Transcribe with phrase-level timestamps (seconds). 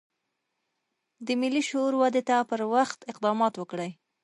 [1.25, 3.89] د ملي شعور ودې ته پر وخت اقدامات وکړي.